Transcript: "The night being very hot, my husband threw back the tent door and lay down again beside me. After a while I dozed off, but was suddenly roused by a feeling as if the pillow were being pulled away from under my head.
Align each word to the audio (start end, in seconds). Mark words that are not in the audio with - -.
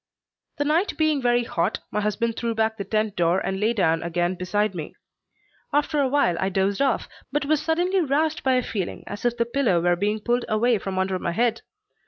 "The 0.57 0.65
night 0.65 0.97
being 0.97 1.21
very 1.21 1.43
hot, 1.43 1.77
my 1.91 2.01
husband 2.01 2.35
threw 2.35 2.55
back 2.55 2.77
the 2.77 2.83
tent 2.83 3.15
door 3.15 3.39
and 3.39 3.59
lay 3.59 3.71
down 3.71 4.01
again 4.01 4.33
beside 4.33 4.73
me. 4.73 4.95
After 5.71 5.99
a 6.01 6.07
while 6.07 6.35
I 6.39 6.49
dozed 6.49 6.81
off, 6.81 7.07
but 7.31 7.45
was 7.45 7.61
suddenly 7.61 7.99
roused 8.01 8.41
by 8.41 8.53
a 8.55 8.63
feeling 8.63 9.03
as 9.05 9.25
if 9.25 9.37
the 9.37 9.45
pillow 9.45 9.79
were 9.79 9.95
being 9.95 10.19
pulled 10.19 10.45
away 10.49 10.79
from 10.79 10.97
under 10.97 11.19
my 11.19 11.33
head. 11.33 11.61